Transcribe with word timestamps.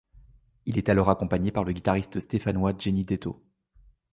Il 0.65 0.79
est 0.79 0.89
alors 0.89 1.11
accompagné 1.11 1.51
par 1.51 1.63
le 1.63 1.73
guitariste 1.73 2.19
stéphanois 2.19 2.73
Genny 2.75 3.05
Detto. 3.05 3.39